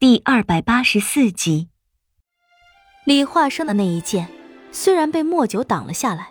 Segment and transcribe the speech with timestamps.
[0.00, 1.70] 第二百八十四集，
[3.04, 4.28] 李化生的那一剑
[4.70, 6.28] 虽然被莫九挡了下来，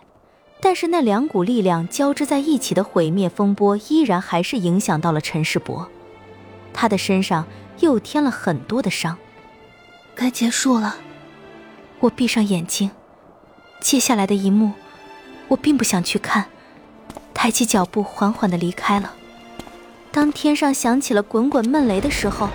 [0.62, 5.86] 但是那两股力量交织在一起的毁灭风波依然还是影响到了陈世伯，
[6.72, 7.46] 他的身上
[7.80, 9.18] 又添了很多的伤。
[10.14, 10.96] 该结束了，
[12.00, 12.90] 我闭上眼睛，
[13.80, 14.72] 接下来的一幕，
[15.48, 16.46] 我并不想去看，
[17.34, 19.12] 抬起脚步缓缓的离开了。
[20.10, 22.48] 当天上响起了滚滚闷雷的时候。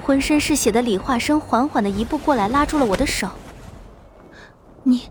[0.00, 3.28] 浑身是血的李化生缓缓的一步过来，拉住了我的手。
[4.82, 5.08] 你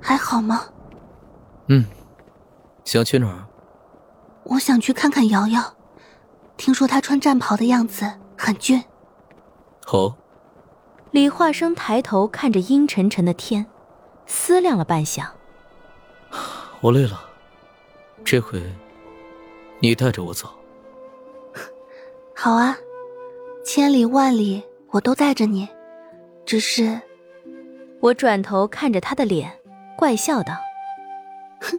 [0.00, 0.66] 还好吗？
[1.68, 1.84] 嗯。
[2.84, 3.46] 想去哪儿？
[4.42, 5.74] 我想去看看瑶瑶，
[6.58, 8.04] 听说她穿战袍的样子
[8.36, 8.84] 很俊。
[9.86, 10.14] 好。
[11.12, 13.64] 李化生抬头看着阴沉沉的天，
[14.26, 15.28] 思量了半晌。
[16.82, 17.18] 我累了，
[18.24, 18.60] 这回
[19.80, 20.50] 你带着我走。
[22.34, 22.76] 好啊。
[23.74, 25.68] 千里万里，我都带着你。
[26.46, 26.96] 只是，
[27.98, 29.50] 我转头看着他的脸，
[29.96, 30.54] 怪笑道
[31.60, 31.76] ：“哼，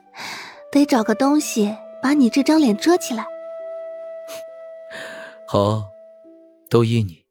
[0.74, 3.26] 得找个东西把你这张脸遮起来。”
[5.48, 5.86] 好，
[6.70, 7.24] 都依你。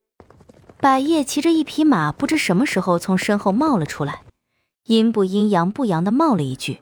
[0.80, 4.22] 百叶骑着一匹马，不知什么时候从身后冒了出来，
[4.84, 6.80] 阴不阴阳不阳的冒了一句：“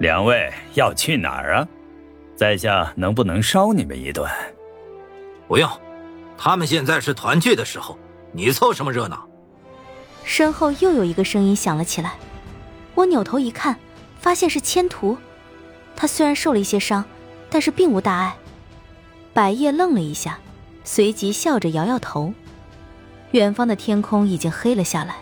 [0.00, 1.68] 两位要去哪儿啊？
[2.34, 4.26] 在下能不能捎你们一顿？”
[5.46, 5.68] 不用。
[6.44, 7.96] 他们现在是团聚的时候，
[8.32, 9.28] 你凑什么热闹？
[10.24, 12.14] 身后又有一个声音响了起来，
[12.96, 13.78] 我扭头一看，
[14.18, 15.16] 发现是千图。
[15.94, 17.04] 他虽然受了一些伤，
[17.48, 18.34] 但是并无大碍。
[19.32, 20.40] 百叶愣了一下，
[20.82, 22.34] 随即笑着摇摇头。
[23.30, 25.14] 远方的天空已经黑了下来，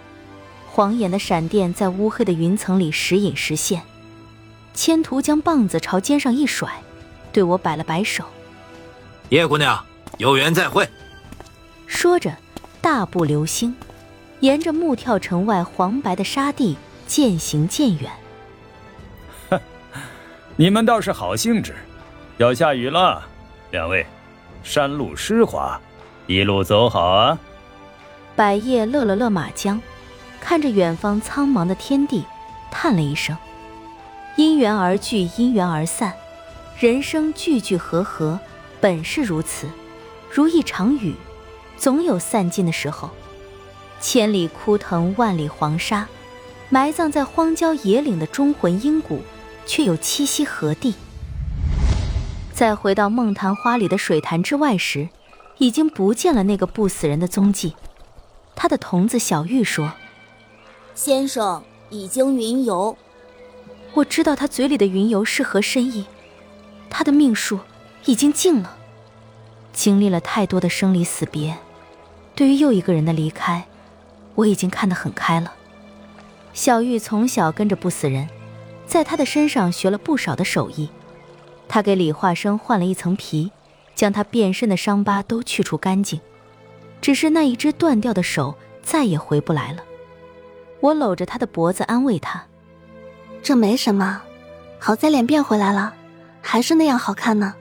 [0.70, 3.82] 晃眼的闪电在乌黑的云层里时隐时现。
[4.72, 6.82] 千图将棒子朝肩上一甩，
[7.30, 8.24] 对我摆了摆手
[9.28, 9.84] ：“叶姑娘，
[10.16, 10.88] 有缘再会。”
[11.91, 12.33] 说着，
[12.80, 13.74] 大步流星，
[14.38, 18.10] 沿着木跳城外黄白的沙地渐行渐远。
[19.50, 19.60] 哼，
[20.54, 21.75] 你们倒是好兴致，
[22.38, 23.20] 要下雨了，
[23.72, 24.06] 两位，
[24.62, 25.78] 山路湿滑，
[26.28, 27.37] 一路走好啊。
[28.36, 29.78] 百叶勒了勒马缰，
[30.41, 32.25] 看着远方苍茫的天地，
[32.70, 33.36] 叹了一声
[34.38, 36.15] ：“因缘而聚，因缘而散，
[36.78, 38.38] 人生聚聚合合，
[38.81, 39.66] 本是如此，
[40.31, 41.16] 如一场雨。”
[41.80, 43.08] 总有散尽的时候，
[44.02, 46.06] 千里枯藤，万里黄沙，
[46.68, 49.22] 埋葬在荒郊野岭的忠魂英骨，
[49.64, 50.92] 却又栖息何地？
[52.52, 55.08] 再回到梦昙花里的水潭之外时，
[55.56, 57.74] 已经不见了那个不死人的踪迹。
[58.54, 59.94] 他的童子小玉说
[60.94, 62.94] ：“先生已经云游。”
[63.94, 66.04] 我知道他嘴里的云游是何深意。
[66.91, 67.58] 他的命数
[68.04, 68.76] 已经尽了，
[69.72, 71.56] 经历了太多的生离死别。
[72.41, 73.67] 对于又一个人的离开，
[74.34, 75.53] 我已经看得很开了。
[76.55, 78.27] 小玉从小跟着不死人，
[78.87, 80.89] 在他的身上学了不少的手艺。
[81.69, 83.53] 他给李化生换了一层皮，
[83.95, 86.19] 将他变身的伤疤都去除干净。
[87.03, 89.84] 只是那一只断掉的手再也回不来了。
[90.81, 92.43] 我搂着他的脖子安慰他
[93.45, 94.22] ：“这没什么，
[94.78, 95.93] 好在脸变回来了，
[96.41, 97.55] 还是那样好看呢。”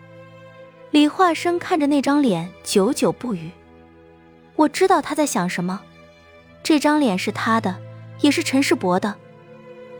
[0.92, 3.52] 李化生看着那张脸，久久不语。
[4.60, 5.80] 我知道他在想什么，
[6.62, 7.78] 这张脸是他的，
[8.20, 9.16] 也是陈世伯的。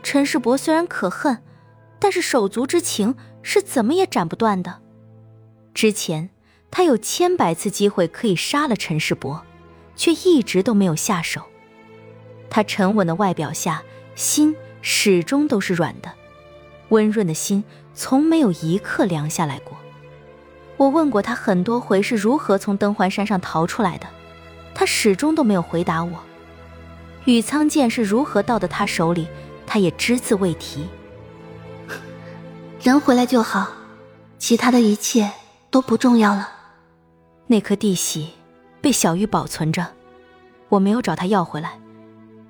[0.02, 1.42] 陈世伯虽然可恨，
[1.98, 4.80] 但是手足之情是怎么也斩不断的。
[5.72, 6.28] 之前
[6.70, 9.42] 他有千百次机会可以杀了陈世伯，
[9.96, 11.40] 却一直都没有下手。
[12.50, 13.82] 他沉稳的外表下，
[14.14, 16.12] 心始终都是软的，
[16.90, 19.78] 温润的心从没有一刻凉下来过。
[20.76, 24.06] 我问过他很多回是如何从登环山上逃出来的。
[24.74, 26.20] 他始终都没有回答我，
[27.26, 29.28] 羽苍剑是如何到的他手里，
[29.66, 30.88] 他也只字未提。
[32.80, 33.68] 人回来就好，
[34.38, 35.30] 其他的一切
[35.70, 36.48] 都不重要了。
[37.46, 38.30] 那颗地玺
[38.80, 39.94] 被小玉保存着，
[40.68, 41.78] 我没有找他要回来。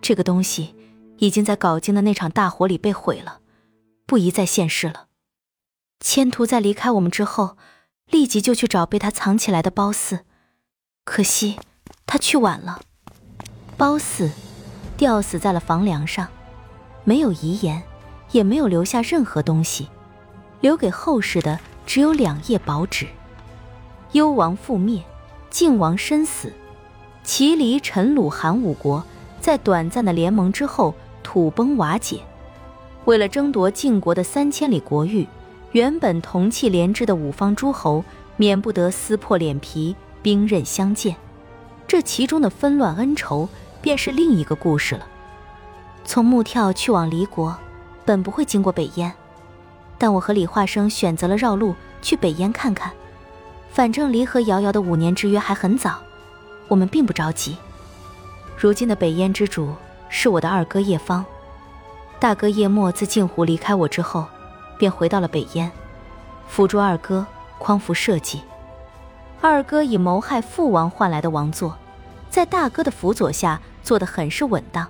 [0.00, 0.74] 这个东西
[1.18, 3.40] 已经在镐京的那场大火里被毁了，
[4.06, 5.06] 不宜再现世了。
[5.98, 7.56] 千图在离开我们之后，
[8.10, 10.20] 立即就去找被他藏起来的褒姒，
[11.04, 11.58] 可惜。
[12.12, 12.80] 他去晚了，
[13.76, 14.28] 褒姒
[14.96, 16.26] 吊死在了房梁上，
[17.04, 17.80] 没有遗言，
[18.32, 19.88] 也没有留下任何东西，
[20.60, 23.06] 留给后世的只有两页薄纸。
[24.10, 25.00] 幽王覆灭，
[25.50, 26.52] 晋王身死，
[27.22, 29.04] 齐、黎、陈、鲁、韩五国
[29.40, 30.92] 在短暂的联盟之后
[31.22, 32.18] 土崩瓦解。
[33.04, 35.28] 为了争夺晋国的三千里国域，
[35.70, 38.04] 原本同气连枝的五方诸侯
[38.36, 41.14] 免不得撕破脸皮，兵刃相见。
[41.90, 43.48] 这其中的纷乱恩仇
[43.82, 45.04] 便是另一个故事了。
[46.04, 47.58] 从木跳去往离国，
[48.04, 49.12] 本不会经过北燕，
[49.98, 52.92] 但我和李化生选择了绕路去北燕看看。
[53.72, 55.98] 反正离和瑶瑶的五年之约还很早，
[56.68, 57.56] 我们并不着急。
[58.56, 59.74] 如今的北燕之主
[60.08, 61.24] 是我的二哥叶芳，
[62.20, 64.24] 大哥叶墨自镜湖离开我之后，
[64.78, 65.68] 便回到了北燕，
[66.46, 67.26] 辅助二哥
[67.58, 68.40] 匡扶社稷。
[69.42, 71.76] 二哥以谋害父王换来的王座，
[72.28, 74.86] 在大哥的辅佐下做得很是稳当。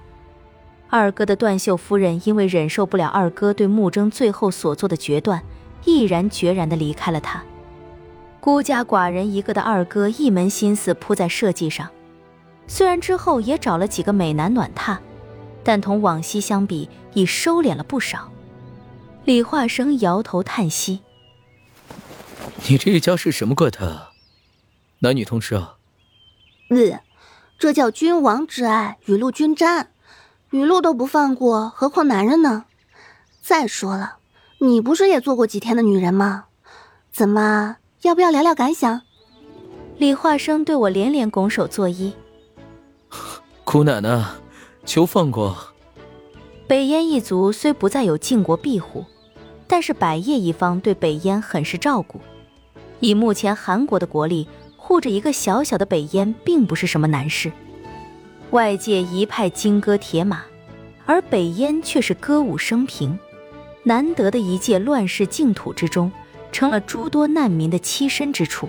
[0.89, 5.41] 二哥的段秀夫人因为忍受不了二哥对穆征最后所做的决断，
[5.85, 7.41] 毅然决然地离开了他。
[8.41, 11.89] 孤家寡人一个的二哥一门心思扑在社稷上，
[12.67, 14.99] 虽然之后也找了几个美男暖榻，
[15.63, 18.33] 但同往昔相比已收敛了不少。
[19.25, 21.03] 李化生摇头叹息
[22.67, 24.10] ：“你这一家是什么怪胎啊？
[25.01, 25.77] 男女通吃啊
[26.71, 27.01] ？”“嗯，
[27.59, 29.91] 这叫君王之爱，雨露均沾。”
[30.51, 32.65] 雨露都不放过，何况男人呢？
[33.41, 34.17] 再说了，
[34.59, 36.47] 你不是也做过几天的女人吗？
[37.13, 39.03] 怎么，要不要聊聊感想？
[39.97, 42.15] 李化生对我连连拱手作揖。
[43.63, 44.25] 姑奶奶，
[44.85, 45.57] 求放过。
[46.67, 49.05] 北燕一族虽不再有晋国庇护，
[49.69, 52.21] 但是百业一方对北燕很是照顾。
[52.99, 54.49] 以目前韩国的国力，
[54.83, 57.53] 护着一个小小的北燕，并不是什么难事。
[58.51, 60.43] 外界一派金戈铁马，
[61.05, 63.17] 而北燕却是歌舞升平。
[63.83, 66.11] 难得的一介乱世净土之中，
[66.51, 68.69] 成了诸多难民的栖身之处。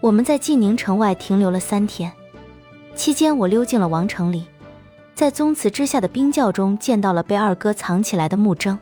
[0.00, 2.12] 我们在晋宁城外停留了三天，
[2.94, 4.44] 期间我溜进了王城里，
[5.14, 8.78] 在宗祠之下的冰窖中见到了被二哥藏起来的穆征。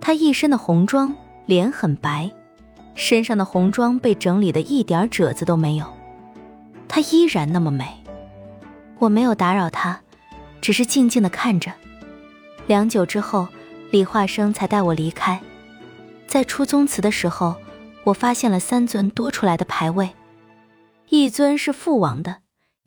[0.00, 1.14] 他一身的红装，
[1.46, 2.30] 脸很白，
[2.98, 5.86] 身上的红装被整理的一点褶子都没有，
[6.88, 7.86] 她依然那么美。
[8.98, 10.00] 我没有打扰她，
[10.60, 11.72] 只是静静的看着。
[12.66, 13.46] 良久之后，
[13.92, 15.40] 李化生才带我离开。
[16.26, 17.54] 在出宗祠的时候，
[18.02, 20.10] 我发现了三尊多出来的牌位，
[21.08, 22.38] 一尊是父王的，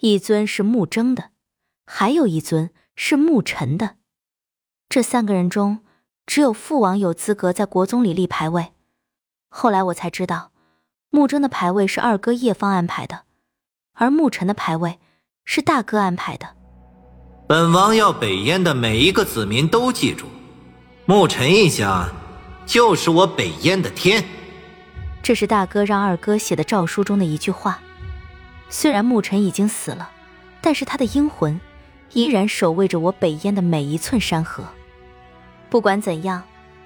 [0.01, 1.29] 一尊是穆征的，
[1.85, 3.95] 还有一尊是穆尘的。
[4.89, 5.79] 这三个人中，
[6.25, 8.73] 只有父王有资格在国宗里立牌位。
[9.53, 10.51] 后来我才知道，
[11.09, 13.23] 穆征的牌位是二哥叶方安排的，
[13.93, 14.97] 而穆尘的牌位。
[15.43, 16.47] 是大哥安排的。
[17.47, 20.27] 本王要北燕的每一个子民都记住，
[21.05, 22.07] 沐尘一家
[22.65, 24.23] 就是我北燕的天。
[25.21, 27.79] 这是大哥让二哥写的诏书中的一句话。
[28.69, 30.09] 虽然沐尘已经死了，
[30.61, 31.59] 但是他的英魂
[32.13, 34.63] 依然守卫着我北燕的每一寸山河。
[35.69, 36.43] 不管怎样，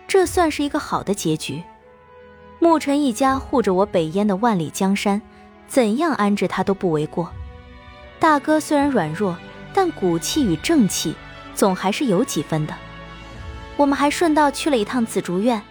[0.07, 1.61] 这算是一个好的结局。
[2.65, 5.21] 沐尘一家护着我北燕的万里江山，
[5.67, 7.29] 怎样安置他都不为过。
[8.17, 9.37] 大哥虽然软弱，
[9.71, 11.13] 但骨气与正气
[11.53, 12.73] 总还是有几分的。
[13.77, 15.61] 我们还顺道去了一趟紫竹院。